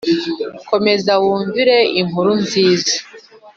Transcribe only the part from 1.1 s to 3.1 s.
wumvire inkuru nziza